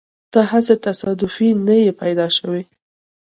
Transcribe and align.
ته 0.31 0.39
هسې 0.51 0.75
تصادفي 0.87 1.49
نه 1.65 1.75
يې 1.83 1.91
پیدا 2.01 2.27
شوی. 2.37 2.61